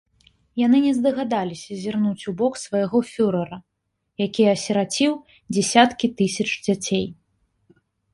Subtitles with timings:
[0.59, 3.59] Яны не здагадаліся зірнуць у бок свайго фюрэра,
[4.25, 5.11] які асіраціў
[5.53, 7.05] дзесяткі тысяч дзяцей.